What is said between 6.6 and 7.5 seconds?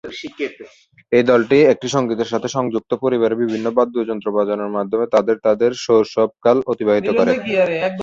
অতিবাহিত করে।